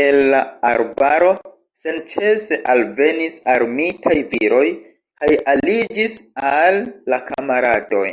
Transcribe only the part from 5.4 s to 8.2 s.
aliĝis al la kamaradoj.